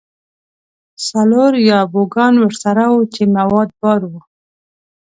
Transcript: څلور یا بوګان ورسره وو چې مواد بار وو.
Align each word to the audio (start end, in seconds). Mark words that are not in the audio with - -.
څلور 1.07 1.51
یا 1.69 1.79
بوګان 1.91 2.33
ورسره 2.39 2.83
وو 2.91 3.01
چې 3.13 3.21
مواد 3.35 3.69
بار 3.81 4.01
وو. 4.09 4.19